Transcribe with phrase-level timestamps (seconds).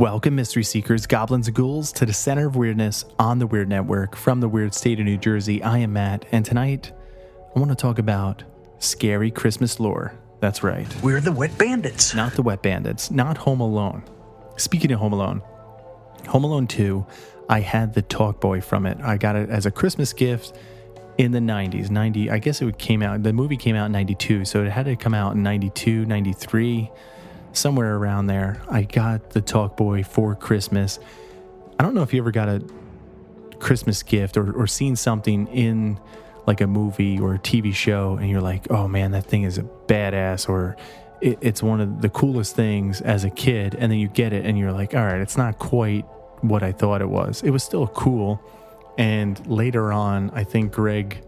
[0.00, 4.16] Welcome, mystery seekers, goblins, and ghouls, to the center of weirdness on the Weird Network
[4.16, 5.62] from the weird state of New Jersey.
[5.62, 6.90] I am Matt, and tonight
[7.54, 8.42] I want to talk about
[8.78, 10.14] scary Christmas lore.
[10.40, 12.14] That's right, We're the wet bandits.
[12.14, 14.02] not the Wet Bandits, not Home Alone.
[14.56, 15.42] Speaking of Home Alone,
[16.28, 17.04] Home Alone 2,
[17.50, 18.96] I had the Talkboy from it.
[19.02, 20.56] I got it as a Christmas gift
[21.18, 21.90] in the 90s.
[21.90, 24.86] 90, I guess it came out, the movie came out in 92, so it had
[24.86, 26.90] to come out in 92, 93,
[27.52, 28.62] somewhere around there.
[28.68, 30.98] I got the Talkboy for Christmas.
[31.78, 32.62] I don't know if you ever got a
[33.58, 35.98] Christmas gift or, or seen something in
[36.46, 39.58] like a movie or a TV show and you're like, oh man, that thing is
[39.58, 40.76] a badass or
[41.20, 43.74] it, it's one of the coolest things as a kid.
[43.78, 46.04] And then you get it and you're like, all right, it's not quite
[46.40, 47.42] what I thought it was.
[47.42, 48.42] It was still cool.
[48.98, 51.22] And later on, I think Greg,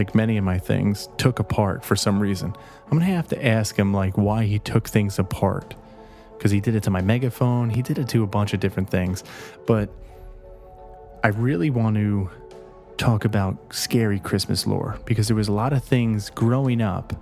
[0.00, 2.54] like many of my things, took apart for some reason.
[2.90, 5.74] I'm to have to ask him like why he took things apart
[6.38, 7.68] because he did it to my megaphone.
[7.68, 9.22] He did it to a bunch of different things.
[9.66, 9.90] But
[11.22, 12.30] I really want to
[12.96, 17.12] talk about scary Christmas lore because there was a lot of things growing up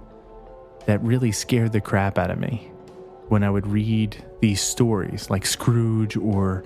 [0.87, 2.71] that really scared the crap out of me
[3.27, 6.63] when I would read these stories like Scrooge or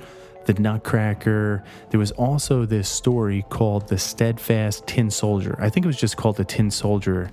[0.47, 1.62] the Nutcracker.
[1.91, 5.57] There was also this story called The Steadfast Tin Soldier.
[5.61, 7.31] I think it was just called The Tin Soldier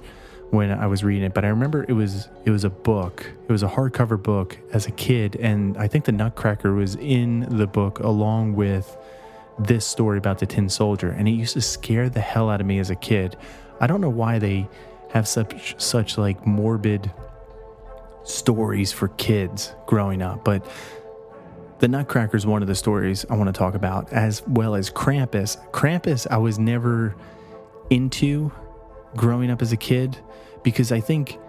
[0.52, 3.32] when I was reading it, but I remember it was it was a book.
[3.48, 7.42] It was a hardcover book as a kid and I think the Nutcracker was in
[7.58, 8.98] the book along with
[9.60, 12.68] this story about the tin soldier and it used to scare the hell out of
[12.68, 13.36] me as a kid
[13.82, 14.68] i don't know why they
[15.12, 17.12] have such such like morbid
[18.24, 20.66] stories for kids growing up but
[21.80, 24.90] the nutcracker is one of the stories i want to talk about as well as
[24.90, 27.16] krampus krampus i was never
[27.90, 28.52] into
[29.16, 30.18] growing up as a kid
[30.64, 31.40] because i think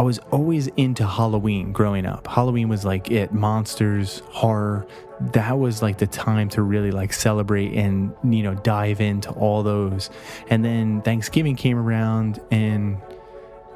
[0.00, 2.26] I was always into Halloween growing up.
[2.26, 4.86] Halloween was like it, monsters, horror.
[5.20, 9.62] That was like the time to really like celebrate and, you know, dive into all
[9.62, 10.08] those.
[10.48, 12.96] And then Thanksgiving came around and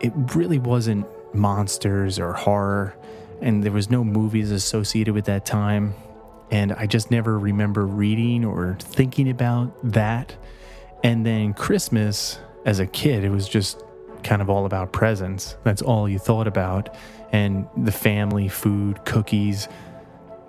[0.00, 2.96] it really wasn't monsters or horror.
[3.44, 5.94] And there was no movies associated with that time.
[6.50, 10.34] And I just never remember reading or thinking about that.
[11.02, 13.82] And then Christmas as a kid, it was just
[14.22, 15.58] kind of all about presents.
[15.62, 16.96] That's all you thought about.
[17.32, 19.68] And the family, food, cookies.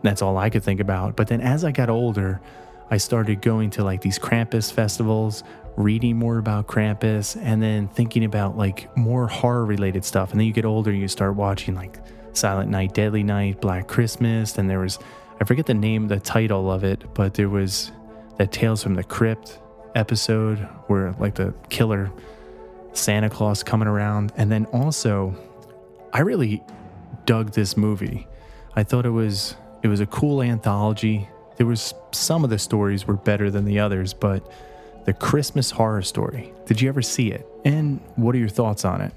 [0.02, 1.18] That's all I could think about.
[1.18, 2.40] But then as I got older,
[2.90, 5.44] I started going to like these Krampus festivals,
[5.76, 10.32] reading more about Krampus, and then thinking about like more horror related stuff.
[10.32, 12.00] And then you get older and you start watching like
[12.38, 14.58] Silent Night, Deadly Night, Black Christmas.
[14.58, 15.00] And there was,
[15.40, 17.92] I forget the name, the title of it, but there was
[18.38, 19.60] that Tales from the Crypt
[19.96, 20.58] episode
[20.88, 22.12] where like the killer
[22.94, 24.34] Santa Claus coming around.
[24.38, 25.36] And then also,
[26.14, 26.64] I really
[27.26, 28.28] dug this movie.
[28.76, 31.30] I thought it was it was a cool anthology.
[31.58, 34.52] There was some of the stories were better than the others, but
[35.06, 36.54] the Christmas horror story.
[36.66, 37.48] Did you ever see it?
[37.64, 39.14] And what are your thoughts on it?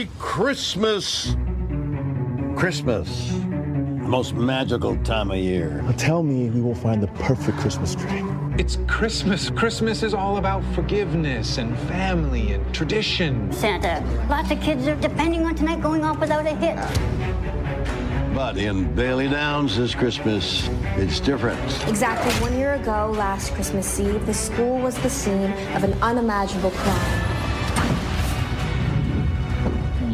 [0.00, 1.36] Merry Christmas!
[2.56, 5.82] Christmas, the most magical time of year.
[5.82, 8.24] Now tell me we will find the perfect Christmas tree.
[8.56, 9.50] It's Christmas.
[9.50, 13.52] Christmas is all about forgiveness and family and tradition.
[13.52, 14.02] Santa.
[14.30, 16.76] Lots of kids are depending on tonight going off without a hit.
[18.34, 21.60] But in Bailey Downs this Christmas, it's different.
[21.86, 26.70] Exactly one year ago, last Christmas Eve, the school was the scene of an unimaginable
[26.70, 27.19] crime.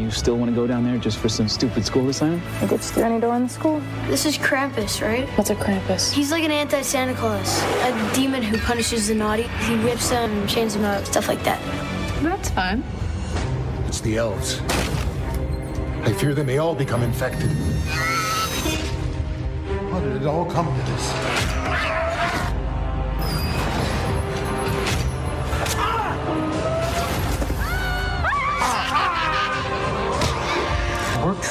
[0.07, 2.41] You still want to go down there just for some stupid school assignment?
[2.61, 3.83] Think it's through any door in the school?
[4.07, 5.29] This is Krampus, right?
[5.31, 6.13] What's a Krampus?
[6.13, 9.49] He's like an anti-Santa Claus, a demon who punishes the naughty.
[9.65, 11.61] He whips them, chains them up, stuff like that.
[12.23, 12.85] That's fun.
[13.89, 14.61] It's the elves.
[16.05, 17.51] I fear they may all become infected.
[19.91, 21.46] How did it all come to this?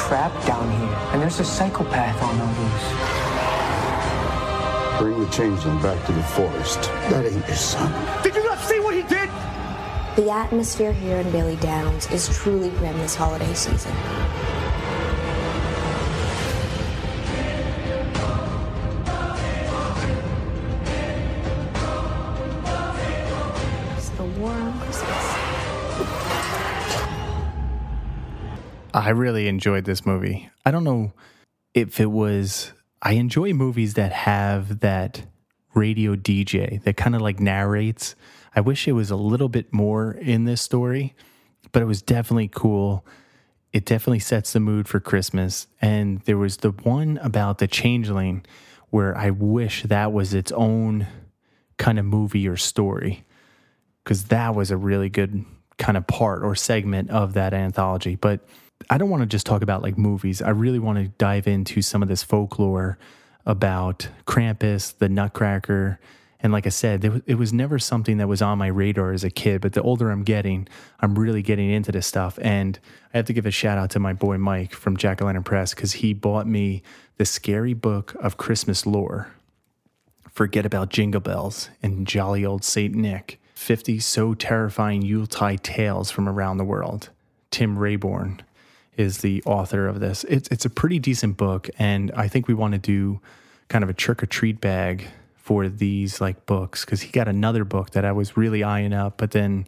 [0.07, 2.89] Trapped down here, and there's a psychopath on the loose.
[4.99, 6.83] Bring the changeling back to the forest.
[7.09, 7.91] That ain't your son.
[8.23, 9.29] Did you not see what he did?
[10.15, 13.91] The atmosphere here in Bailey Downs is truly grim this holiday season.
[29.05, 30.49] I really enjoyed this movie.
[30.65, 31.13] I don't know
[31.75, 32.73] if it was,
[33.03, 35.21] I enjoy movies that have that
[35.75, 38.15] radio DJ that kind of like narrates.
[38.55, 41.13] I wish it was a little bit more in this story,
[41.71, 43.05] but it was definitely cool.
[43.71, 45.67] It definitely sets the mood for Christmas.
[45.79, 48.43] And there was the one about the changeling
[48.89, 51.05] where I wish that was its own
[51.77, 53.23] kind of movie or story
[54.03, 55.45] because that was a really good
[55.77, 58.15] kind of part or segment of that anthology.
[58.15, 58.43] But
[58.89, 60.41] I don't want to just talk about like movies.
[60.41, 62.97] I really want to dive into some of this folklore
[63.45, 65.99] about Krampus, the Nutcracker.
[66.39, 69.31] And like I said, it was never something that was on my radar as a
[69.31, 69.61] kid.
[69.61, 70.67] But the older I'm getting,
[70.99, 72.37] I'm really getting into this stuff.
[72.41, 72.77] And
[73.13, 75.43] I have to give a shout out to my boy Mike from Jack O' Lantern
[75.43, 76.83] Press because he bought me
[77.17, 79.31] the scary book of Christmas lore.
[80.31, 83.39] Forget about Jingle Bells and Jolly Old Saint Nick.
[83.55, 87.09] 50 so terrifying Yuletide tales from around the world.
[87.49, 88.41] Tim Rayborn
[88.97, 90.23] is the author of this.
[90.25, 93.19] It's it's a pretty decent book, and I think we want to do
[93.67, 97.63] kind of a trick or treat bag for these like books because he got another
[97.63, 99.67] book that I was really eyeing up, but then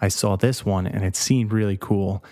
[0.00, 2.22] I saw this one and it seemed really cool.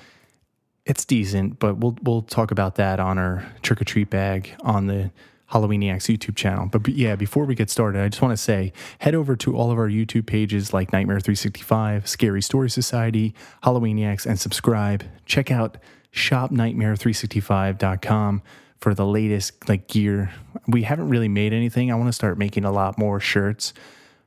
[0.84, 4.88] It's decent, but we'll we'll talk about that on our trick or treat bag on
[4.88, 5.10] the
[5.52, 6.66] Halloweeniacs YouTube channel.
[6.66, 9.70] But yeah, before we get started, I just want to say head over to all
[9.70, 15.04] of our YouTube pages like Nightmare 365, Scary Story Society, Halloweeniacs, and subscribe.
[15.26, 15.76] Check out
[16.12, 18.42] shopnightmare365.com
[18.80, 20.32] for the latest like gear.
[20.66, 21.90] We haven't really made anything.
[21.90, 23.72] I want to start making a lot more shirts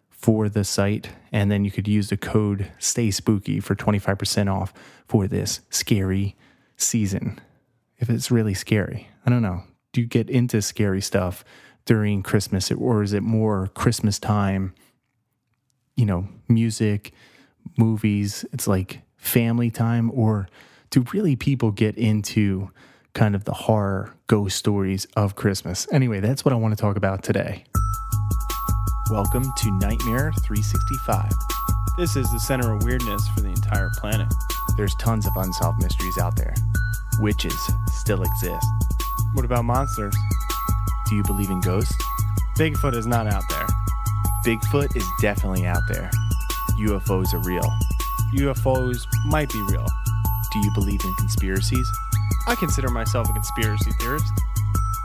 [0.10, 4.74] for the site and then you could use the code stay spooky for 25% off
[5.08, 6.36] for this scary
[6.78, 7.40] season.
[7.98, 9.10] If it's really scary.
[9.26, 9.64] I don't know.
[9.94, 11.46] Do you get into scary stuff
[11.86, 14.74] during Christmas or is it more Christmas time?
[15.96, 17.14] You know, music,
[17.78, 20.48] movies, it's like family time or
[20.90, 22.70] do really people get into
[23.14, 25.88] kind of the horror ghost stories of Christmas?
[25.92, 27.66] Anyway, that's what I want to talk about today.
[29.12, 31.32] Welcome to Nightmare 365.
[31.98, 34.28] This is the center of weirdness for the entire planet.
[34.78, 36.54] There's tons of unsolved mysteries out there.
[37.20, 37.58] Witches
[37.94, 38.66] still exist.
[39.34, 40.16] What about monsters?
[41.08, 41.96] Do you believe in ghosts?
[42.58, 43.68] Bigfoot is not out there.
[44.46, 46.10] Bigfoot is definitely out there.
[46.80, 47.72] UFOs are real.
[48.36, 49.86] UFOs might be real.
[50.56, 51.92] Do you believe in conspiracies?
[52.48, 54.32] I consider myself a conspiracy theorist.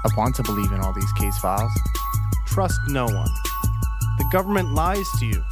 [0.04, 1.72] I want to believe in all these case files.
[2.46, 3.28] Trust no one.
[4.18, 5.42] The government lies to you.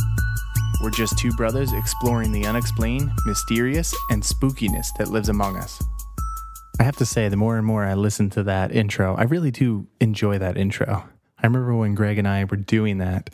[0.81, 5.83] We're just two brothers exploring the unexplained, mysterious, and spookiness that lives among us.
[6.79, 9.51] I have to say, the more and more I listen to that intro, I really
[9.51, 11.09] do enjoy that intro.
[11.43, 13.31] I remember when Greg and I were doing that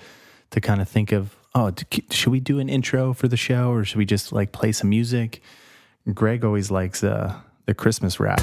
[0.52, 1.74] to kind of think of, oh,
[2.10, 4.88] should we do an intro for the show or should we just like play some
[4.88, 5.42] music?
[6.12, 7.34] Greg always likes uh,
[7.64, 8.40] the Christmas rap.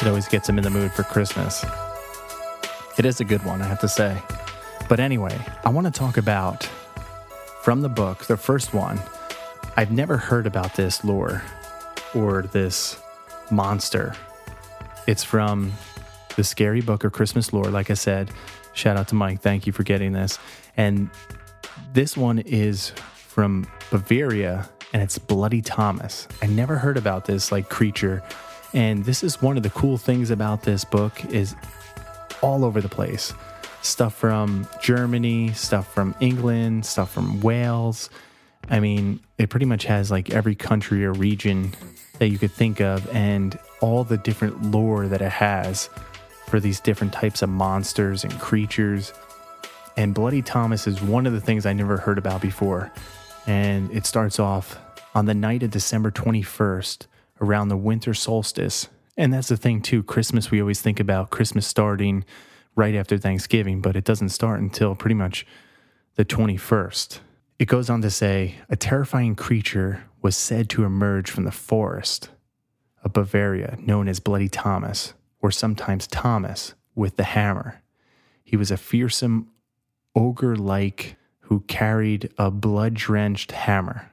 [0.00, 1.62] It always gets him in the mood for Christmas.
[2.96, 4.16] It is a good one, I have to say.
[4.88, 6.64] But anyway, I want to talk about
[7.62, 8.98] from the book, the first one.
[9.76, 11.42] I've never heard about this lore
[12.14, 12.98] or this
[13.50, 14.14] monster.
[15.06, 15.72] It's from
[16.36, 18.30] the Scary Book of Christmas Lore, like I said.
[18.72, 19.40] Shout out to Mike.
[19.40, 20.38] Thank you for getting this.
[20.76, 21.10] And
[21.92, 26.28] this one is from Bavaria and it's Bloody Thomas.
[26.42, 28.22] I never heard about this like creature.
[28.72, 31.54] And this is one of the cool things about this book is
[32.42, 33.32] all over the place.
[33.82, 38.10] Stuff from Germany, stuff from England, stuff from Wales.
[38.68, 41.72] I mean, it pretty much has like every country or region
[42.18, 45.88] that you could think of and all the different lore that it has
[46.46, 49.12] for these different types of monsters and creatures.
[49.96, 52.92] And Bloody Thomas is one of the things I never heard about before.
[53.46, 54.78] And it starts off
[55.14, 57.06] on the night of December 21st,
[57.40, 58.88] around the winter solstice.
[59.16, 60.02] And that's the thing, too.
[60.02, 62.24] Christmas, we always think about Christmas starting
[62.74, 65.46] right after Thanksgiving, but it doesn't start until pretty much
[66.16, 67.20] the 21st.
[67.58, 72.28] It goes on to say a terrifying creature was said to emerge from the forest
[73.02, 77.80] of Bavaria, known as Bloody Thomas, or sometimes Thomas with the hammer.
[78.44, 79.48] He was a fearsome
[80.16, 84.10] ogre like who carried a blood drenched hammer.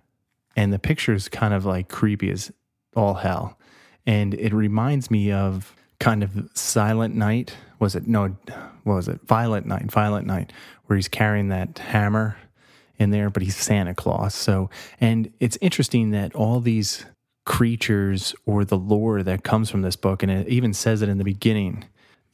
[0.55, 2.51] And the picture is kind of like creepy as
[2.95, 3.57] all hell.
[4.05, 7.55] And it reminds me of kind of Silent Night.
[7.79, 8.07] Was it?
[8.07, 8.35] No,
[8.83, 9.21] what was it?
[9.25, 10.53] Violent Night, Violent Night,
[10.85, 12.37] where he's carrying that hammer
[12.99, 14.35] in there, but he's Santa Claus.
[14.35, 14.69] So,
[15.01, 17.05] and it's interesting that all these
[17.45, 21.17] creatures or the lore that comes from this book, and it even says it in
[21.17, 21.85] the beginning,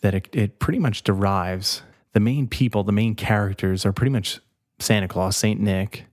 [0.02, 4.40] that it, it pretty much derives the main people, the main characters are pretty much
[4.80, 6.06] Santa Claus, Saint Nick,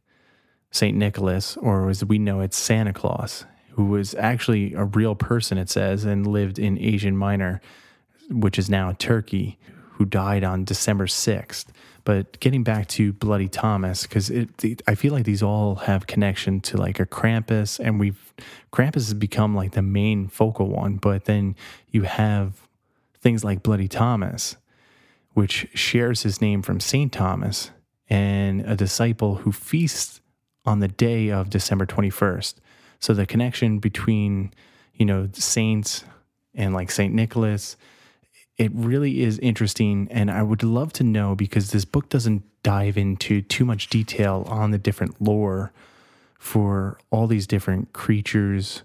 [0.70, 5.58] Saint Nicholas, or as we know, it's Santa Claus, who was actually a real person,
[5.58, 7.60] it says, and lived in Asia Minor
[8.30, 9.58] which is now Turkey,
[9.92, 11.66] who died on December 6th.
[12.04, 14.30] But getting back to Bloody Thomas, because
[14.86, 18.32] I feel like these all have connection to like a Krampus, and we've
[18.72, 20.96] Krampus has become like the main focal one.
[20.96, 21.56] But then
[21.90, 22.68] you have
[23.20, 24.56] things like Bloody Thomas,
[25.36, 27.70] which shares his name from Saint Thomas
[28.08, 30.22] and a disciple who feasts
[30.64, 32.54] on the day of December 21st.
[33.00, 34.54] So the connection between,
[34.94, 36.04] you know, saints
[36.54, 37.76] and like Saint Nicholas
[38.56, 40.08] it really is interesting.
[40.10, 44.46] And I would love to know because this book doesn't dive into too much detail
[44.48, 45.72] on the different lore
[46.38, 48.82] for all these different creatures.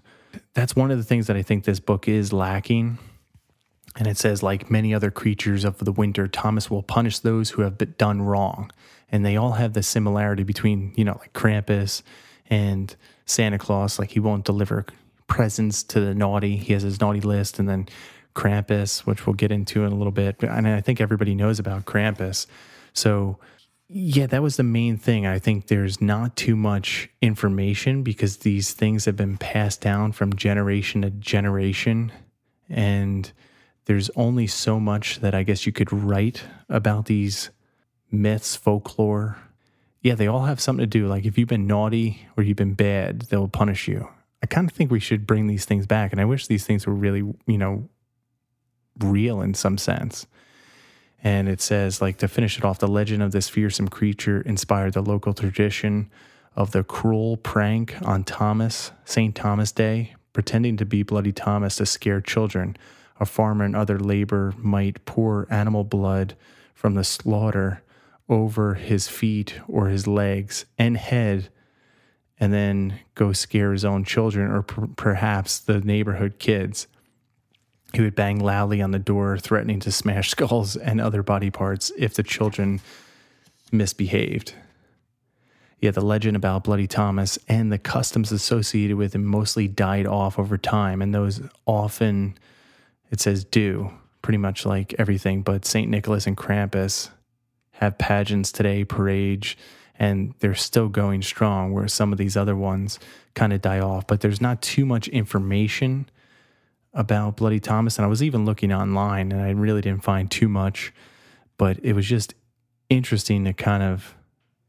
[0.52, 2.98] That's one of the things that I think this book is lacking.
[3.96, 7.62] And it says, like many other creatures of the winter, Thomas will punish those who
[7.62, 8.70] have done wrong.
[9.10, 12.02] And they all have the similarity between, you know, like Krampus
[12.48, 12.94] and
[13.26, 13.98] Santa Claus.
[13.98, 14.86] Like he won't deliver
[15.26, 16.56] presents to the naughty.
[16.56, 17.58] He has his naughty list.
[17.58, 17.88] And then
[18.34, 20.42] Krampus, which we'll get into in a little bit.
[20.42, 22.46] And I think everybody knows about Krampus.
[22.94, 23.38] So,
[23.88, 25.26] yeah, that was the main thing.
[25.26, 30.34] I think there's not too much information because these things have been passed down from
[30.34, 32.10] generation to generation.
[32.70, 33.30] And
[33.86, 37.50] there's only so much that I guess you could write about these
[38.10, 39.38] myths, folklore.
[40.02, 41.06] Yeah, they all have something to do.
[41.06, 44.08] Like if you've been naughty or you've been bad, they'll punish you.
[44.42, 46.12] I kind of think we should bring these things back.
[46.12, 47.88] And I wish these things were really, you know,
[48.98, 50.26] real in some sense.
[51.24, 54.94] And it says, like, to finish it off, the legend of this fearsome creature inspired
[54.94, 56.10] the local tradition
[56.56, 59.34] of the cruel prank on Thomas, St.
[59.34, 62.76] Thomas Day, pretending to be Bloody Thomas to scare children.
[63.22, 66.34] A farmer and other labor might pour animal blood
[66.74, 67.80] from the slaughter
[68.28, 71.48] over his feet or his legs and head,
[72.40, 76.88] and then go scare his own children or per- perhaps the neighborhood kids.
[77.92, 81.92] He would bang loudly on the door, threatening to smash skulls and other body parts
[81.96, 82.80] if the children
[83.70, 84.52] misbehaved.
[85.78, 90.40] Yet the legend about Bloody Thomas and the customs associated with him mostly died off
[90.40, 92.36] over time, and those often,
[93.12, 93.92] it says, do
[94.22, 95.42] pretty much like everything.
[95.42, 95.88] But St.
[95.88, 97.10] Nicholas and Krampus
[97.72, 99.54] have pageants today, parades,
[99.98, 102.98] and they're still going strong, where some of these other ones
[103.34, 104.06] kind of die off.
[104.06, 106.08] But there's not too much information
[106.94, 110.48] about Bloody Thomas, and I was even looking online, and I really didn't find too
[110.48, 110.92] much,
[111.58, 112.34] but it was just
[112.88, 114.14] interesting to kind of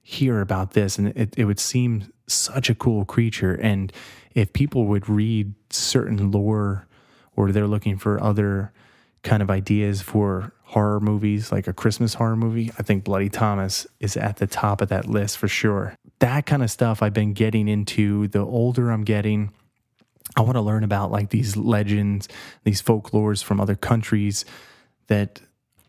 [0.01, 3.53] hear about this, and it, it would seem such a cool creature.
[3.55, 3.91] And
[4.33, 6.87] if people would read certain lore,
[7.35, 8.71] or they're looking for other
[9.23, 13.87] kind of ideas for horror movies, like a Christmas horror movie, I think Bloody Thomas
[13.99, 15.95] is at the top of that list for sure.
[16.19, 19.51] That kind of stuff I've been getting into the older I'm getting
[20.35, 22.27] I want to learn about like these legends,
[22.63, 24.45] these folklores from other countries
[25.07, 25.41] that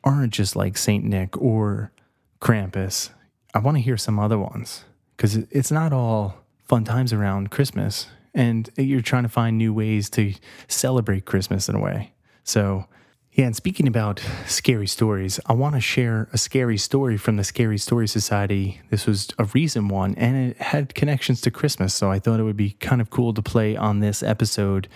[0.03, 1.93] aren't just like Saint Nick or
[2.41, 3.11] Krampus.
[3.55, 4.85] I want to hear some other ones
[5.17, 10.11] because it's not all fun times around Christmas, and you're trying to find new ways
[10.11, 10.35] to
[10.69, 12.13] celebrate Christmas in a way.
[12.43, 12.87] So
[13.35, 17.43] yeah, and speaking about scary stories, I want to share a scary story from the
[17.43, 18.81] Scary Story Society.
[18.91, 22.45] This was a recent one, and it had connections to Christmas, so I thought it
[22.45, 24.87] would be kind of cool to play on this episode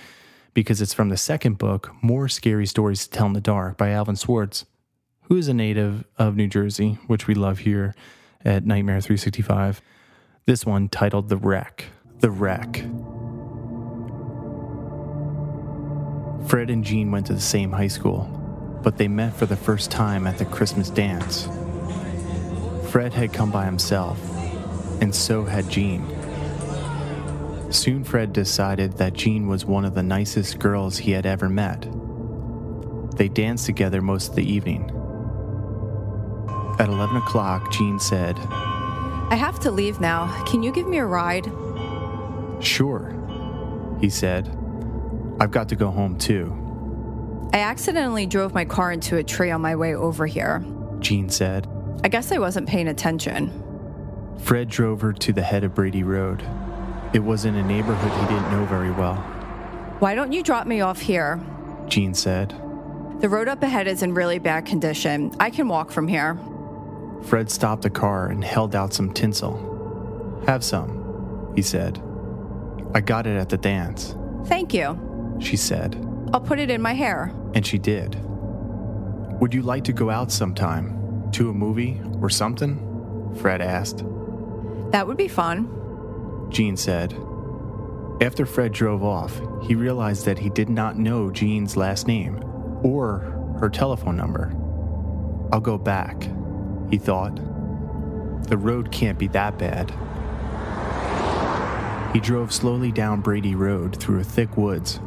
[0.55, 3.91] because it's from the second book, More Scary Stories to Tell in the Dark by
[3.91, 4.67] Alvin Schwartz,
[5.23, 7.97] who is a native of New Jersey, which we love here
[8.45, 9.81] at Nightmare 365.
[10.47, 11.87] This one titled The Wreck.
[12.21, 12.85] The Wreck.
[16.49, 18.23] Fred and Jean went to the same high school,
[18.83, 21.47] but they met for the first time at the Christmas dance.
[22.91, 24.19] Fred had come by himself,
[25.03, 26.07] and so had Jean.
[27.71, 31.87] Soon Fred decided that Jean was one of the nicest girls he had ever met.
[33.19, 34.85] They danced together most of the evening.
[36.79, 40.45] At 11 o'clock, Jean said, I have to leave now.
[40.47, 41.53] Can you give me a ride?
[42.65, 43.15] Sure,
[44.01, 44.58] he said.
[45.41, 47.49] I've got to go home too.
[47.53, 50.65] I accidentally drove my car into a tree on my way over here.
[50.99, 51.69] Jean said.
[52.03, 53.65] I guess I wasn't paying attention.
[54.39, 56.45] Fred drove her to the head of Brady Road.
[57.13, 59.17] It was in a neighborhood he didn't know very well.
[60.01, 61.41] Why don't you drop me off here?
[61.87, 62.51] Jean said.
[63.21, 65.35] The road up ahead is in really bad condition.
[65.41, 66.39] I can walk from here.
[67.23, 70.43] Fred stopped the car and held out some tinsel.
[70.47, 72.01] Have some, he said.
[72.95, 74.15] I got it at the dance.
[74.47, 75.08] Thank you
[75.41, 75.97] she said.
[76.33, 77.33] I'll put it in my hair.
[77.55, 78.17] And she did.
[79.41, 81.31] Would you like to go out sometime?
[81.33, 83.35] To a movie or something?
[83.41, 84.05] Fred asked.
[84.91, 86.49] That would be fun.
[86.51, 87.13] Jean said.
[88.21, 92.43] After Fred drove off, he realized that he did not know Jean's last name
[92.83, 94.53] or her telephone number.
[95.53, 96.29] I'll go back,
[96.91, 97.37] he thought.
[98.49, 99.93] The road can't be that bad.
[102.13, 105.01] He drove slowly down Brady Road through a thick woods,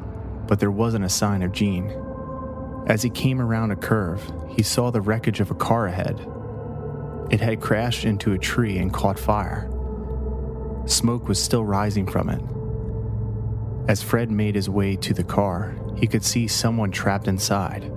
[0.51, 1.89] but there wasn't a sign of Jean.
[2.85, 6.19] As he came around a curve, he saw the wreckage of a car ahead.
[7.29, 9.71] It had crashed into a tree and caught fire.
[10.87, 12.41] Smoke was still rising from it.
[13.89, 17.89] As Fred made his way to the car, he could see someone trapped inside,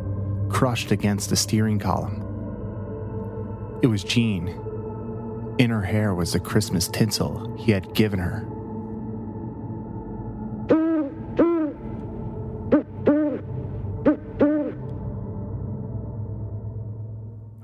[0.48, 2.20] crushed against the steering column.
[3.82, 4.46] It was Jean.
[5.58, 8.46] In her hair was the Christmas tinsel he had given her.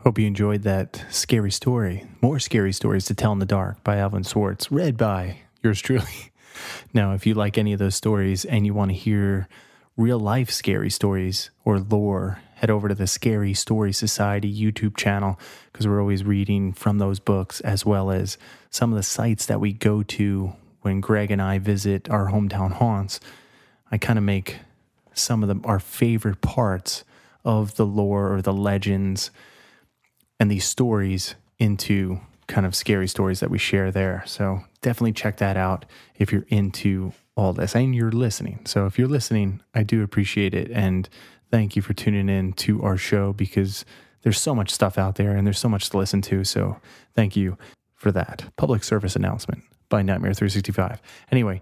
[0.03, 2.07] Hope you enjoyed that scary story.
[2.23, 6.07] More scary stories to tell in the dark by Alvin Schwartz, read by yours truly.
[6.93, 9.47] Now, if you like any of those stories and you want to hear
[9.97, 15.39] real life scary stories or lore, head over to the Scary Story Society YouTube channel
[15.73, 18.37] because we're always reading from those books as well as
[18.69, 20.53] some of the sites that we go to
[20.83, 23.21] when Greg and I visit our hometown haunts.
[23.93, 24.59] I kind of make
[25.15, 27.05] some of them our favorite parts
[27.45, 29.31] of the lore or the legends
[30.41, 32.19] and these stories into
[32.49, 34.25] kind of scary stories that we share there.
[34.27, 35.85] So definitely check that out
[36.17, 38.61] if you're into all this and you're listening.
[38.65, 40.71] So if you're listening, I do appreciate it.
[40.73, 41.09] And
[41.51, 43.85] thank you for tuning in to our show because
[44.23, 46.43] there's so much stuff out there and there's so much to listen to.
[46.43, 46.81] So
[47.15, 47.57] thank you
[47.95, 48.45] for that.
[48.57, 51.01] Public service announcement by Nightmare 365.
[51.31, 51.61] Anyway,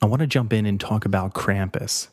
[0.00, 2.08] I want to jump in and talk about Krampus.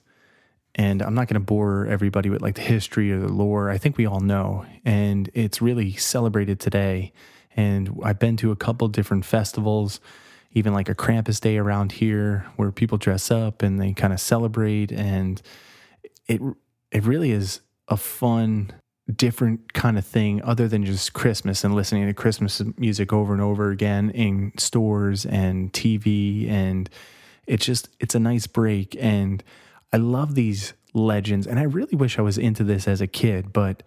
[0.80, 3.70] And I'm not going to bore everybody with like the history or the lore.
[3.70, 4.66] I think we all know.
[4.86, 7.12] And it's really celebrated today.
[7.54, 10.00] And I've been to a couple different festivals,
[10.54, 14.22] even like a Krampus Day around here where people dress up and they kind of
[14.22, 14.94] celebrate.
[14.94, 15.42] And
[16.28, 16.40] it,
[16.94, 17.60] it really is
[17.90, 18.72] a fun,
[19.14, 23.42] different kind of thing other than just Christmas and listening to Christmas music over and
[23.42, 26.50] over again in stores and TV.
[26.50, 26.90] And
[27.48, 28.96] it's just, it's a nice break.
[28.98, 29.44] And
[29.92, 33.52] I love these legends, and I really wish I was into this as a kid,
[33.54, 33.84] but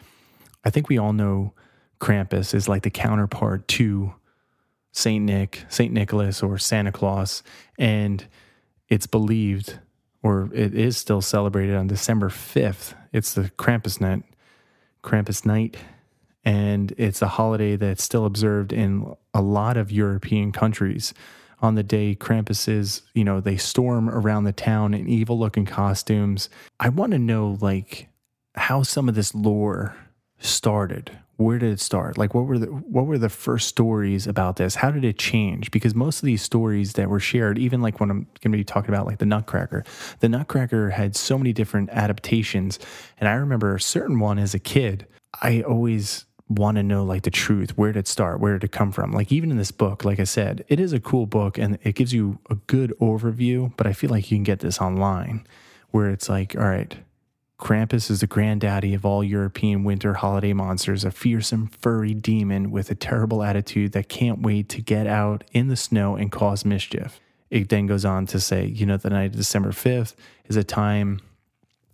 [0.65, 1.53] I think we all know
[2.01, 4.15] Krampus is like the counterpart to
[4.93, 7.43] Saint Nick, Saint Nicholas, or Santa Claus,
[7.79, 8.27] and
[8.89, 9.79] it's believed,
[10.23, 12.95] or it is still celebrated on December fifth.
[13.13, 14.25] It's the Krampus night,
[15.03, 15.77] Krampus night,
[16.45, 21.15] and it's a holiday that's still observed in a lot of European countries
[21.63, 26.51] on the day Krampus you know, they storm around the town in evil looking costumes.
[26.81, 28.09] I want to know, like,
[28.57, 29.97] how some of this lore
[30.39, 31.19] started.
[31.37, 32.19] Where did it start?
[32.19, 34.77] Like, what were the what were the first stories about this?
[34.77, 35.71] How did it change?
[35.71, 38.65] Because most of these stories that were shared, even like when I'm going to be
[38.65, 39.85] talking about like the Nutcracker,
[40.21, 42.79] the Nutcracker had so many different adaptations,
[43.19, 45.07] and I remember a certain one as a kid.
[45.41, 48.73] I always want to know like the truth where did it start where did it
[48.73, 49.13] come from.
[49.13, 51.95] Like even in this book like i said it is a cool book and it
[51.95, 55.47] gives you a good overview but i feel like you can get this online
[55.91, 56.99] where it's like all right
[57.59, 62.91] krampus is the granddaddy of all european winter holiday monsters a fearsome furry demon with
[62.91, 67.21] a terrible attitude that can't wait to get out in the snow and cause mischief.
[67.51, 70.15] It then goes on to say you know the night of december 5th
[70.49, 71.21] is a time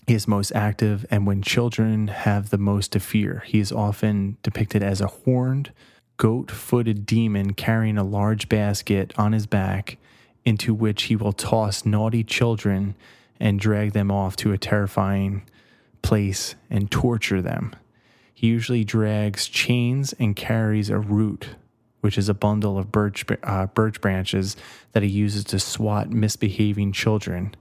[0.08, 4.38] he is most active, and when children have the most to fear, he is often
[4.42, 5.70] depicted as a horned,
[6.16, 9.98] goat footed demon carrying a large basket on his back,
[10.46, 12.94] into which he will toss naughty children
[13.38, 15.42] and drag them off to a terrifying
[16.00, 17.76] place and torture them.
[18.32, 21.50] He usually drags chains and carries a root,
[22.00, 24.56] which is a bundle of birch, uh, birch branches
[24.92, 27.54] that he uses to swat misbehaving children.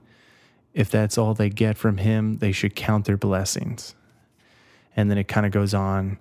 [0.78, 3.96] If that's all they get from him, they should count their blessings.
[4.94, 6.18] And then it kind of goes on.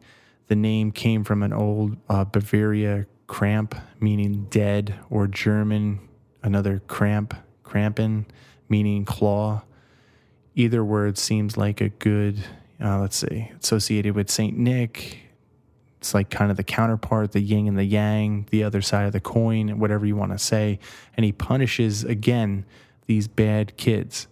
[0.47, 5.99] The name came from an old uh, Bavaria cramp, meaning dead, or German,
[6.41, 8.25] another cramp, crampen,
[8.67, 9.61] meaning claw.
[10.55, 12.43] Either word seems like a good,
[12.83, 14.57] uh, let's see, associated with St.
[14.57, 15.19] Nick.
[15.99, 19.13] It's like kind of the counterpart, the yin and the yang, the other side of
[19.13, 20.79] the coin, whatever you want to say.
[21.15, 22.65] And he punishes, again,
[23.05, 24.27] these bad kids.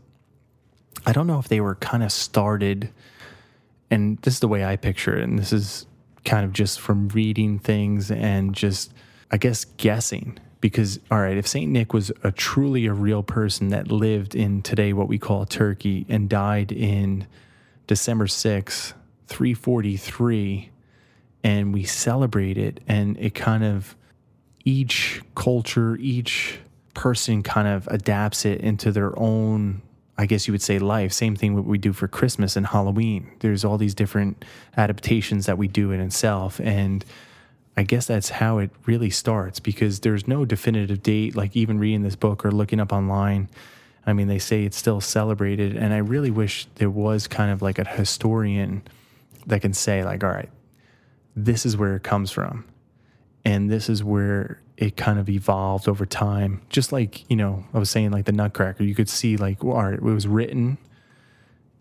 [1.06, 2.90] I don't know if they were kind of started,
[3.90, 5.86] and this is the way I picture it, and this is
[6.24, 8.94] kind of just from reading things and just,
[9.32, 10.40] I guess, guessing.
[10.62, 11.72] Because, all right, if St.
[11.72, 16.08] Nick was a truly a real person that lived in today what we call Turkey
[16.10, 17.28] and died in
[17.86, 18.94] December 6th,
[19.28, 20.72] 343,
[21.44, 23.96] and we celebrate it, and it kind of,
[24.64, 26.58] each culture, each
[26.96, 29.84] person kind of adapts it into their own
[30.18, 31.12] I guess you would say life.
[31.12, 33.30] Same thing what we do for Christmas and Halloween.
[33.40, 34.46] There's all these different
[34.78, 36.60] adaptations that we do in itself.
[36.62, 37.04] And
[37.76, 42.04] I guess that's how it really starts because there's no definitive date, like even reading
[42.04, 43.50] this book or looking up online.
[44.06, 45.76] I mean, they say it's still celebrated.
[45.76, 48.84] And I really wish there was kind of like a historian
[49.48, 50.50] that can say, like, all right,
[51.36, 52.66] this is where it comes from.
[53.44, 56.62] And this is where it kind of evolved over time.
[56.70, 59.74] Just like, you know, I was saying, like the Nutcracker, you could see, like, all
[59.74, 60.78] right, it was written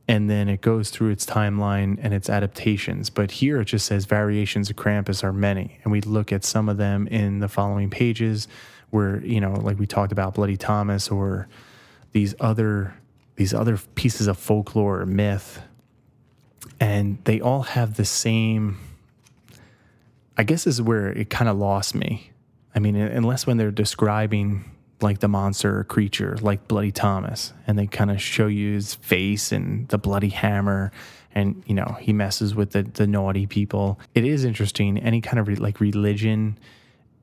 [0.07, 3.09] and then it goes through its timeline and its adaptations.
[3.09, 5.79] But here it just says variations of Krampus are many.
[5.83, 8.47] And we look at some of them in the following pages
[8.91, 11.49] where, you know, like we talked about Bloody Thomas or
[12.13, 12.95] these other
[13.37, 15.61] these other pieces of folklore or myth.
[16.79, 18.79] And they all have the same
[20.37, 22.31] I guess is where it kind of lost me.
[22.75, 24.65] I mean, unless when they're describing
[25.01, 28.95] like the monster or creature, like Bloody Thomas, and they kind of show you his
[28.95, 30.91] face and the bloody hammer,
[31.35, 34.01] and you know he messes with the the naughty people.
[34.15, 34.99] It is interesting.
[34.99, 36.59] Any kind of re- like religion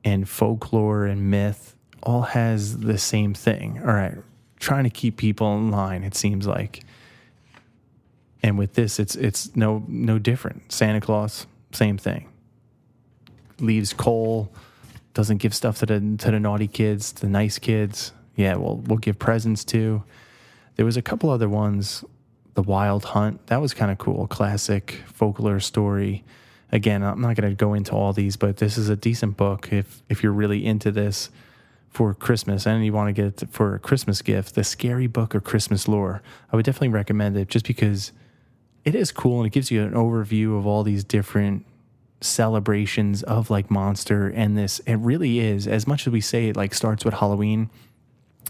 [0.04, 3.78] and folklore and myth all has the same thing.
[3.80, 4.16] All right,
[4.58, 6.04] trying to keep people in line.
[6.04, 6.84] It seems like,
[8.42, 10.72] and with this, it's it's no no different.
[10.72, 12.28] Santa Claus, same thing.
[13.58, 14.52] Leaves coal
[15.14, 18.12] doesn't give stuff to the to the naughty kids, the nice kids.
[18.36, 20.02] Yeah, we'll we'll give presents to.
[20.76, 22.04] There was a couple other ones.
[22.54, 26.24] The Wild Hunt that was kind of cool, classic folklore story.
[26.70, 29.72] Again, I'm not going to go into all these, but this is a decent book
[29.72, 31.30] if if you're really into this
[31.90, 34.54] for Christmas and you want to get it for a Christmas gift.
[34.54, 36.22] The Scary Book of Christmas Lore.
[36.50, 38.12] I would definitely recommend it just because
[38.84, 41.66] it is cool and it gives you an overview of all these different
[42.22, 46.56] celebrations of like monster and this it really is as much as we say it
[46.56, 47.68] like starts with halloween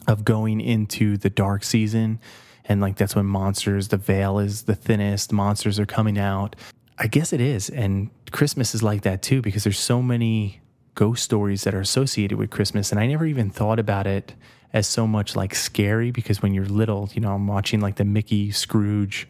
[0.07, 2.19] of going into the dark season
[2.65, 6.57] and like that's when monsters the veil is the thinnest monsters are coming out.
[6.99, 10.61] I guess it is and christmas is like that too because there's so many
[10.95, 14.35] ghost stories that are associated with christmas and i never even thought about it
[14.73, 18.05] as so much like scary because when you're little you know i'm watching like the
[18.05, 19.27] mickey scrooge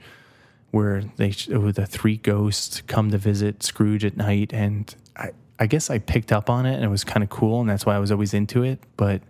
[0.72, 5.90] where they the three ghosts come to visit Scrooge at night, and I I guess
[5.90, 7.98] I picked up on it, and it was kind of cool, and that's why I
[7.98, 8.80] was always into it.
[8.96, 9.22] But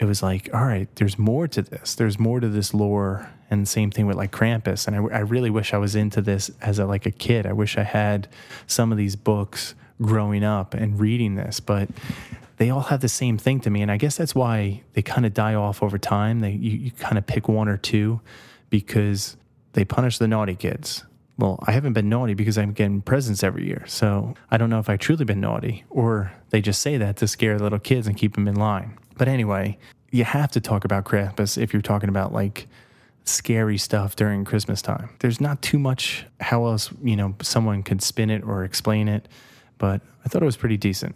[0.00, 1.94] it was like, all right, there's more to this.
[1.94, 4.86] There's more to this lore, and same thing with like Krampus.
[4.86, 7.46] And I, I really wish I was into this as a like a kid.
[7.46, 8.26] I wish I had
[8.66, 11.90] some of these books growing up and reading this, but
[12.56, 15.26] they all have the same thing to me, and I guess that's why they kind
[15.26, 16.40] of die off over time.
[16.40, 18.22] They you, you kind of pick one or two
[18.70, 19.36] because
[19.78, 21.04] they punish the naughty kids.
[21.36, 23.84] Well, I haven't been naughty because I'm getting presents every year.
[23.86, 27.28] So I don't know if I've truly been naughty or they just say that to
[27.28, 28.98] scare little kids and keep them in line.
[29.16, 29.78] But anyway,
[30.10, 32.66] you have to talk about Krampus if you're talking about like
[33.22, 35.10] scary stuff during Christmas time.
[35.20, 39.28] There's not too much how else, you know, someone could spin it or explain it,
[39.78, 41.14] but I thought it was pretty decent.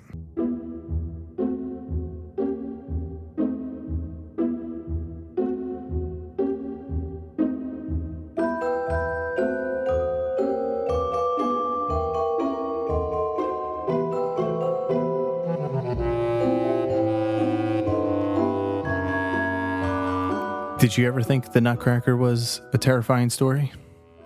[20.82, 23.70] Did you ever think the Nutcracker was a terrifying story?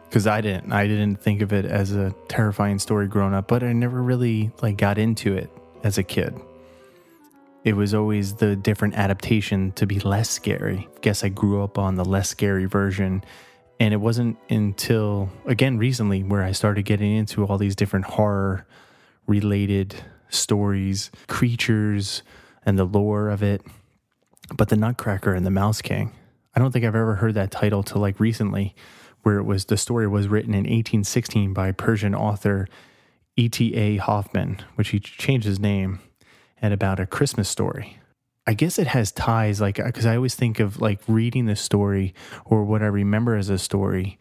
[0.09, 0.73] Because I didn't.
[0.73, 4.51] I didn't think of it as a terrifying story growing up, but I never really
[4.63, 5.51] like got into it
[5.85, 6.35] as a kid.
[7.65, 10.89] It was always the different adaptation to be less scary.
[11.03, 13.23] Guess I grew up on the less scary version.
[13.79, 18.67] And it wasn't until, again, recently where I started getting into all these different horror
[19.27, 19.95] related
[20.31, 22.23] stories, creatures,
[22.65, 23.61] and the lore of it.
[24.57, 26.13] But the Nutcracker and the Mouse King,
[26.57, 28.75] I don't think I've ever heard that title till like recently,
[29.23, 32.67] where it was the story was written in 1816 by Persian author
[33.37, 33.99] E.T.A.
[33.99, 36.01] Hoffmann, which he changed his name,
[36.63, 37.99] and about a Christmas story.
[38.47, 41.57] I guess it has ties, like, uh, because I always think of like reading the
[41.57, 42.15] story
[42.47, 44.19] or what I remember as a story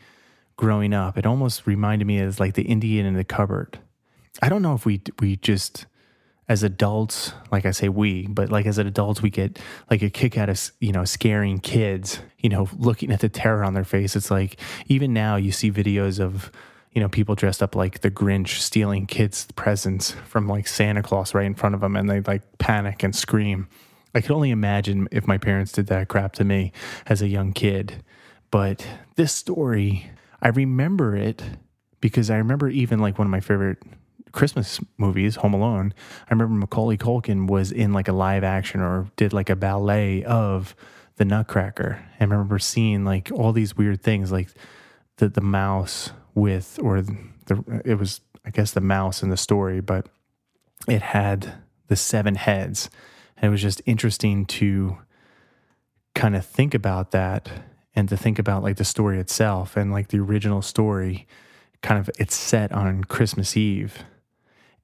[0.58, 1.18] growing up.
[1.18, 3.80] It almost reminded me as like the Indian in the cupboard.
[4.42, 5.86] I don't know if we we just
[6.48, 10.38] as adults, like I say we, but like as adults, we get like a kick
[10.38, 14.16] out of, you know, scaring kids, you know, looking at the terror on their face.
[14.16, 16.52] It's like, even now you see videos of,
[16.92, 21.34] you know, people dressed up like the Grinch stealing kids' presents from like Santa Claus
[21.34, 23.68] right in front of them and they like panic and scream.
[24.14, 26.72] I could only imagine if my parents did that crap to me
[27.08, 28.04] as a young kid.
[28.52, 31.44] But this story, I remember it
[32.00, 33.80] because I remember even like one of my favorite
[34.36, 35.94] Christmas movies, Home Alone,
[36.30, 40.26] I remember Macaulay Culkin was in like a live action or did like a ballet
[40.26, 40.76] of
[41.16, 42.06] the Nutcracker.
[42.20, 44.50] I remember seeing like all these weird things, like
[45.18, 49.80] the the mouse with, or the it was I guess the mouse in the story,
[49.80, 50.10] but
[50.86, 51.54] it had
[51.88, 52.90] the seven heads,
[53.38, 54.98] and it was just interesting to
[56.14, 57.50] kind of think about that
[57.96, 61.26] and to think about like the story itself and like the original story
[61.82, 64.04] kind of it's set on Christmas Eve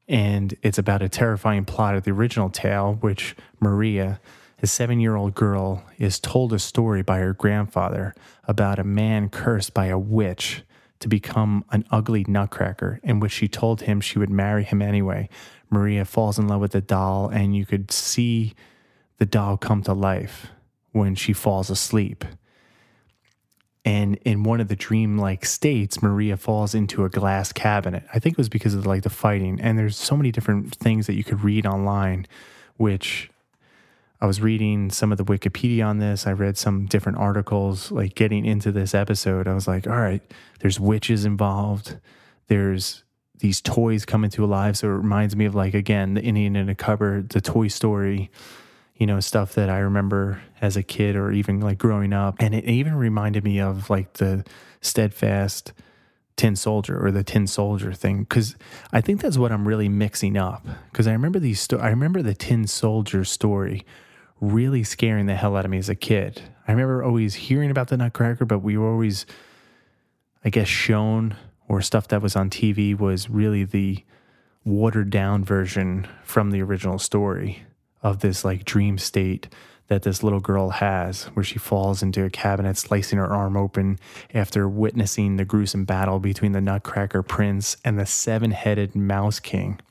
[0.07, 4.19] and it's about a terrifying plot of the original tale which Maria
[4.63, 9.87] a 7-year-old girl is told a story by her grandfather about a man cursed by
[9.87, 10.61] a witch
[10.99, 15.27] to become an ugly nutcracker in which she told him she would marry him anyway
[15.71, 18.53] Maria falls in love with the doll and you could see
[19.17, 20.47] the doll come to life
[20.91, 22.25] when she falls asleep.
[23.83, 28.03] And in one of the dream-like states, Maria falls into a glass cabinet.
[28.13, 29.59] I think it was because of like the fighting.
[29.59, 32.27] And there's so many different things that you could read online,
[32.77, 33.31] which
[34.19, 36.27] I was reading some of the Wikipedia on this.
[36.27, 37.91] I read some different articles.
[37.91, 40.21] Like getting into this episode, I was like, all right,
[40.59, 41.97] there's witches involved.
[42.47, 43.03] There's
[43.39, 44.75] these toys coming to life.
[44.75, 48.29] So it reminds me of like again, the Indian in a cupboard, the Toy Story
[49.01, 52.35] you know, stuff that I remember as a kid or even like growing up.
[52.39, 54.45] And it even reminded me of like the
[54.79, 55.73] steadfast
[56.37, 58.25] tin soldier or the tin soldier thing.
[58.25, 58.55] Cause
[58.93, 60.67] I think that's what I'm really mixing up.
[60.93, 63.87] Cause I remember these, sto- I remember the tin soldier story
[64.39, 66.39] really scaring the hell out of me as a kid.
[66.67, 69.25] I remember always hearing about the Nutcracker, but we were always,
[70.45, 71.35] I guess, shown
[71.67, 74.03] or stuff that was on TV was really the
[74.63, 77.63] watered down version from the original story
[78.03, 79.47] of this like dream state
[79.87, 83.99] that this little girl has, where she falls into a cabinet, slicing her arm open
[84.33, 89.81] after witnessing the gruesome battle between the Nutcracker Prince and the seven headed Mouse King.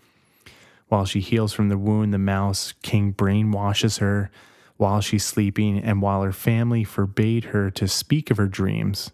[0.89, 4.31] While she heals from the wound, the Mouse King brainwashes her
[4.79, 9.11] while she's sleeping, and while her family forbade her to speak of her dreams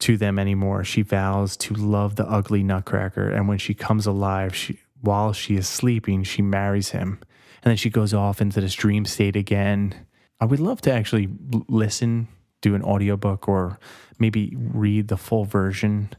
[0.00, 3.30] to them anymore, she vows to love the ugly Nutcracker.
[3.30, 7.20] And when she comes alive, she, while she is sleeping, she marries him
[7.62, 9.94] and then she goes off into this dream state again.
[10.40, 11.28] I would love to actually
[11.68, 12.28] listen,
[12.60, 13.78] do an audiobook, or
[14.18, 16.10] maybe read the full version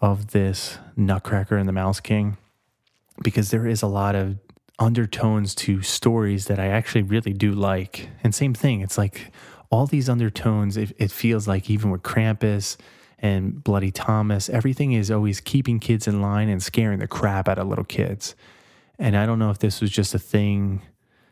[0.00, 2.36] of this Nutcracker and the Mouse King
[3.22, 4.38] because there is a lot of
[4.78, 8.10] undertones to stories that I actually really do like.
[8.22, 9.32] And same thing, it's like
[9.70, 12.76] all these undertones, it, it feels like even with Krampus
[13.18, 17.58] and Bloody Thomas, everything is always keeping kids in line and scaring the crap out
[17.58, 18.34] of little kids.
[18.98, 20.82] And I don't know if this was just a thing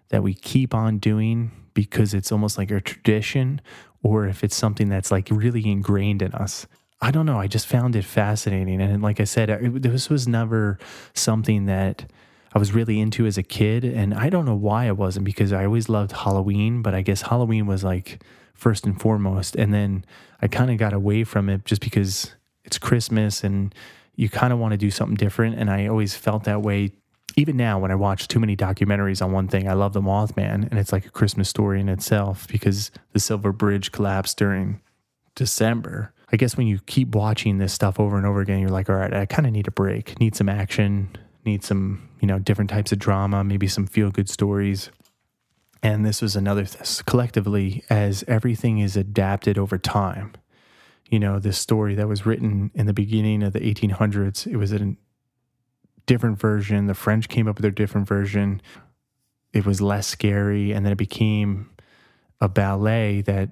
[0.09, 3.61] that we keep on doing because it's almost like a tradition
[4.03, 6.66] or if it's something that's like really ingrained in us.
[7.00, 7.38] I don't know.
[7.38, 8.81] I just found it fascinating.
[8.81, 10.79] And like I said, it, this was never
[11.14, 12.11] something that
[12.55, 13.85] I was really into as a kid.
[13.85, 17.22] And I don't know why I wasn't because I always loved Halloween, but I guess
[17.22, 18.22] Halloween was like
[18.55, 19.57] first and foremost.
[19.57, 20.05] And then
[20.40, 23.74] I kind of got away from it just because it's Christmas and
[24.14, 25.59] you kind of want to do something different.
[25.59, 26.92] And I always felt that way
[27.36, 30.68] even now when I watch too many documentaries on one thing, I love the Mothman,
[30.70, 34.80] and it's like a Christmas story in itself because the Silver Bridge collapsed during
[35.34, 36.12] December.
[36.32, 38.96] I guess when you keep watching this stuff over and over again, you're like, all
[38.96, 42.70] right, I kind of need a break, need some action, need some, you know, different
[42.70, 44.90] types of drama, maybe some feel good stories.
[45.82, 50.32] And this was another this collectively as everything is adapted over time.
[51.10, 54.72] You know, this story that was written in the beginning of the 1800s, it was
[54.72, 54.96] an
[56.06, 56.86] different version.
[56.86, 58.60] The French came up with their different version.
[59.52, 61.70] It was less scary, and then it became
[62.40, 63.50] a ballet that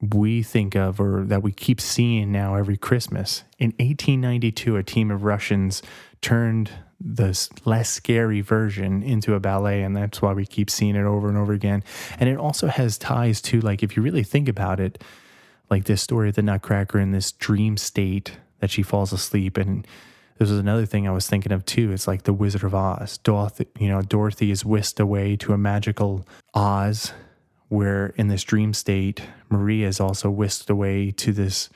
[0.00, 3.44] we think of or that we keep seeing now every Christmas.
[3.58, 5.82] In 1892, a team of Russians
[6.20, 11.04] turned the less scary version into a ballet, and that's why we keep seeing it
[11.04, 11.82] over and over again.
[12.18, 15.02] And it also has ties to, like, if you really think about it,
[15.70, 19.86] like this story of the Nutcracker in this dream state that she falls asleep and
[20.38, 21.92] this was another thing I was thinking of too.
[21.92, 23.18] It's like the Wizard of Oz.
[23.18, 27.12] Dorothy, you know, Dorothy is whisked away to a magical Oz,
[27.68, 31.70] where in this dream state, Maria is also whisked away to this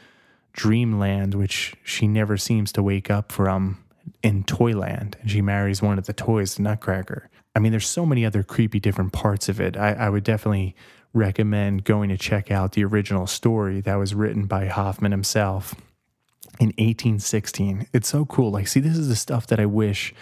[0.53, 3.85] dreamland, which she never seems to wake up from
[4.23, 5.16] in Toyland.
[5.21, 7.31] And she marries one of the toys, the Nutcracker.
[7.55, 9.77] I mean, there's so many other creepy different parts of it.
[9.77, 10.75] I, I would definitely
[11.14, 15.75] recommend going to check out the original story that was written by Hoffmann himself
[16.61, 17.87] in 1816.
[17.92, 18.51] It's so cool.
[18.51, 20.14] Like, see, this is the stuff that I wish,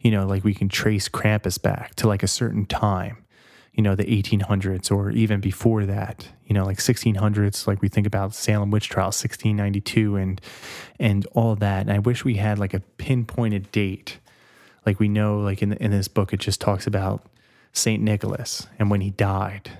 [0.00, 3.24] you know, like we can trace Krampus back to like a certain time,
[3.72, 8.06] you know, the 1800s or even before that, you know, like 1600s, like we think
[8.06, 10.40] about Salem witch trial, 1692 and,
[10.98, 11.82] and all that.
[11.82, 14.18] And I wish we had like a pinpointed date.
[14.84, 17.26] Like we know, like in, in this book, it just talks about
[17.72, 18.02] St.
[18.02, 19.70] Nicholas and when he died,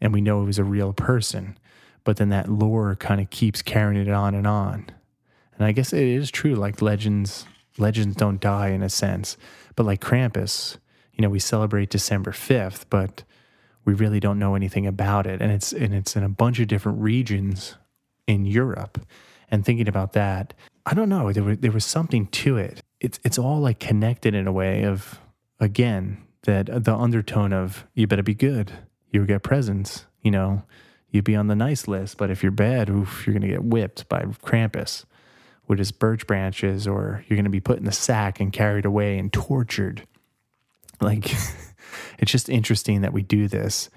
[0.00, 1.56] and we know it was a real person
[2.04, 4.86] but then that lore kind of keeps carrying it on and on.
[5.56, 7.46] And I guess it is true, like legends,
[7.78, 9.36] legends don't die in a sense.
[9.76, 10.78] But like Krampus,
[11.12, 13.22] you know, we celebrate December 5th, but
[13.84, 15.40] we really don't know anything about it.
[15.40, 17.76] And it's and it's in a bunch of different regions
[18.26, 19.06] in Europe.
[19.50, 20.54] And thinking about that,
[20.86, 22.82] I don't know, there was there was something to it.
[23.00, 25.20] It's it's all like connected in a way of
[25.60, 28.72] again, that the undertone of you better be good.
[29.10, 30.64] You get presents, you know,
[31.10, 34.08] you'd be on the nice list, but if you're bad, oof, you're gonna get whipped
[34.08, 35.04] by Krampus
[35.66, 39.18] with his birch branches, or you're gonna be put in the sack and carried away
[39.18, 40.06] and tortured.
[41.00, 41.30] Like
[42.18, 43.90] it's just interesting that we do this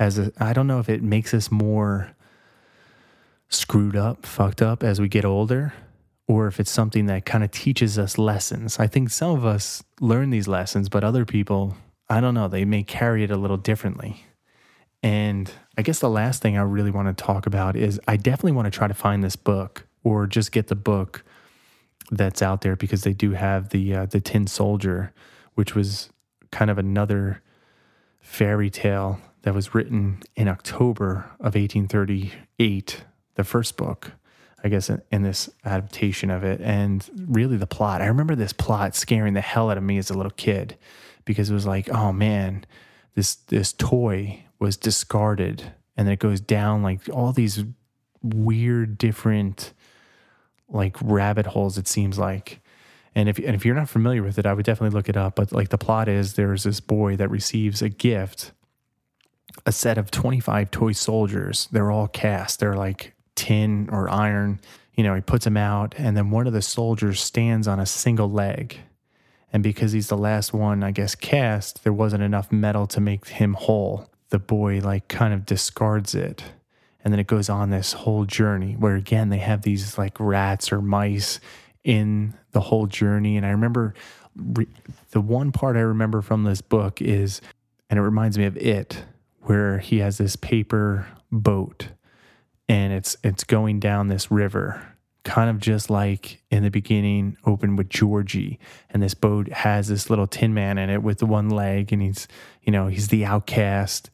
[0.00, 2.16] as I don't know if it makes us more
[3.48, 5.74] screwed up, fucked up as we get older,
[6.26, 8.78] or if it's something that kind of teaches us lessons.
[8.78, 11.76] I think some of us learn these lessons, but other people,
[12.08, 14.24] I don't know, they may carry it a little differently.
[15.02, 18.52] And I guess the last thing I really want to talk about is I definitely
[18.52, 21.24] want to try to find this book or just get the book
[22.10, 25.12] that's out there because they do have the uh, the Tin Soldier,
[25.54, 26.10] which was
[26.50, 27.42] kind of another
[28.20, 33.04] fairy tale that was written in October of 1838,
[33.36, 34.12] the first book,
[34.62, 36.60] I guess, in, in this adaptation of it.
[36.60, 40.10] And really the plot, I remember this plot scaring the hell out of me as
[40.10, 40.76] a little kid
[41.24, 42.66] because it was like, oh man,
[43.14, 47.64] this this toy was discarded and then it goes down like all these
[48.22, 49.72] weird different
[50.70, 52.60] like rabbit holes it seems like.
[53.14, 55.36] And if and if you're not familiar with it I would definitely look it up.
[55.36, 58.52] But like the plot is there's this boy that receives a gift
[59.66, 61.68] a set of 25 toy soldiers.
[61.72, 62.60] They're all cast.
[62.60, 64.60] They're like tin or iron.
[64.94, 67.86] You know he puts them out and then one of the soldiers stands on a
[67.86, 68.78] single leg.
[69.52, 73.26] And because he's the last one I guess cast there wasn't enough metal to make
[73.26, 74.08] him whole.
[74.28, 76.44] The boy like kind of discards it
[77.04, 80.72] and then it goes on this whole journey where again they have these like rats
[80.72, 81.40] or mice
[81.84, 83.94] in the whole journey and i remember
[84.36, 84.66] re-
[85.10, 87.40] the one part i remember from this book is
[87.88, 89.04] and it reminds me of it
[89.42, 91.88] where he has this paper boat
[92.68, 94.86] and it's it's going down this river
[95.22, 98.58] kind of just like in the beginning open with Georgie
[98.88, 102.00] and this boat has this little tin man in it with the one leg and
[102.00, 102.26] he's
[102.62, 104.10] you know he's the outcast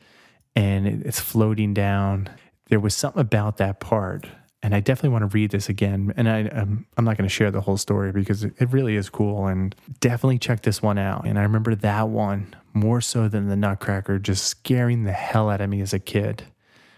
[0.57, 2.31] and it's floating down.
[2.69, 4.27] There was something about that part,
[4.63, 6.13] and I definitely want to read this again.
[6.17, 8.97] And I, um, I'm not going to share the whole story because it, it really
[8.97, 11.27] is cool, and definitely check this one out.
[11.27, 15.61] And I remember that one more so than the Nutcracker, just scaring the hell out
[15.61, 16.45] of me as a kid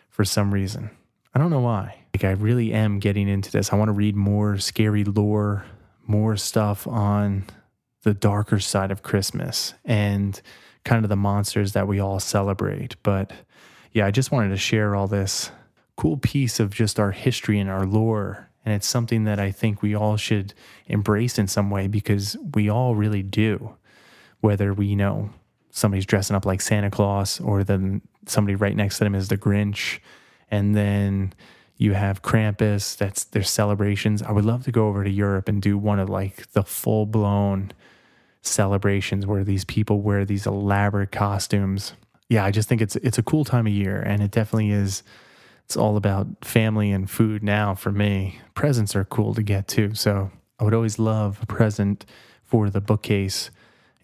[0.08, 0.90] for some reason.
[1.34, 1.94] I don't know why.
[2.14, 3.72] Like I really am getting into this.
[3.72, 5.64] I want to read more scary lore,
[6.06, 7.44] more stuff on
[8.02, 10.40] the darker side of Christmas and
[10.84, 12.96] kind of the monsters that we all celebrate.
[13.02, 13.32] But
[13.92, 15.50] yeah, I just wanted to share all this
[15.96, 18.48] cool piece of just our history and our lore.
[18.64, 20.54] And it's something that I think we all should
[20.86, 23.74] embrace in some way because we all really do.
[24.40, 25.30] Whether we know
[25.70, 29.36] somebody's dressing up like Santa Claus or then somebody right next to them is the
[29.36, 29.98] Grinch.
[30.50, 31.32] And then
[31.76, 34.22] you have Krampus, that's their celebrations.
[34.22, 37.06] I would love to go over to Europe and do one of like the full
[37.06, 37.72] blown
[38.42, 41.94] celebrations where these people wear these elaborate costumes
[42.28, 45.02] yeah, I just think it's it's a cool time of year, and it definitely is.
[45.64, 48.40] It's all about family and food now for me.
[48.54, 52.06] Presents are cool to get too, so I would always love a present
[52.42, 53.50] for the bookcase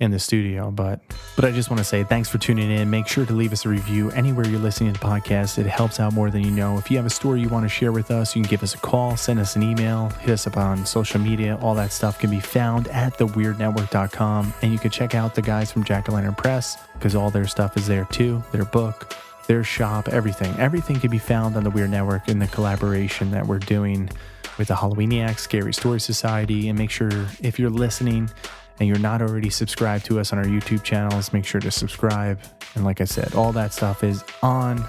[0.01, 0.71] in the studio.
[0.71, 1.01] But
[1.37, 2.91] but I just want to say thanks for tuning in.
[2.91, 5.59] Make sure to leave us a review anywhere you're listening to the podcast.
[5.59, 6.79] It helps out more than you know.
[6.79, 8.75] If you have a story you want to share with us, you can give us
[8.75, 11.59] a call, send us an email, hit us up on social media.
[11.63, 14.55] All that stuff can be found at theweirdnetwork.com.
[14.63, 17.77] And you can check out the guys from Jack Lantern Press because all their stuff
[17.77, 18.43] is there too.
[18.53, 19.15] Their book,
[19.47, 20.55] their shop, everything.
[20.59, 24.11] Everything can be found on the Weird Network in the collaboration that we're doing
[24.59, 26.69] with the Halloweeniacs Scary Story Society.
[26.69, 28.31] And make sure if you're listening,
[28.79, 32.41] and you're not already subscribed to us on our YouTube channels, make sure to subscribe.
[32.75, 34.85] And like I said, all that stuff is on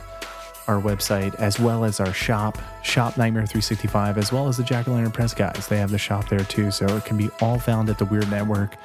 [0.68, 4.88] our website as well as our shop, Shop Nightmare 365, as well as the Jack
[4.88, 5.68] o' Press guys.
[5.68, 6.72] They have the shop there too.
[6.72, 8.76] So it can be all found at the Weird Network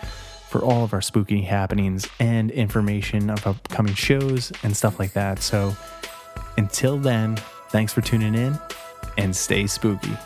[0.48, 5.40] for all of our spooky happenings and information of upcoming shows and stuff like that.
[5.40, 5.74] So
[6.56, 7.36] until then,
[7.70, 8.58] thanks for tuning in
[9.16, 10.16] and stay spooky.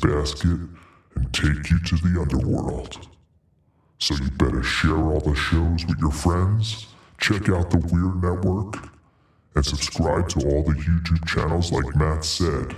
[0.00, 0.58] Basket
[1.14, 3.08] and take you to the underworld.
[3.98, 6.86] So you better share all the shows with your friends,
[7.18, 8.88] check out the Weird Network,
[9.54, 12.74] and subscribe to all the YouTube channels like Matt said,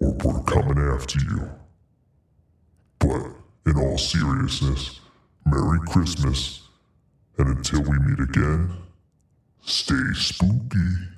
[0.00, 1.50] or we're coming after you.
[2.98, 3.26] But
[3.66, 5.00] in all seriousness,
[5.46, 6.68] Merry Christmas,
[7.36, 8.70] and until we meet again,
[9.62, 11.13] stay spooky.